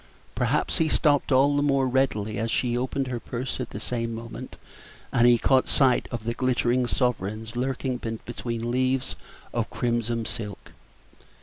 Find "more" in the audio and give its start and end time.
1.61-1.87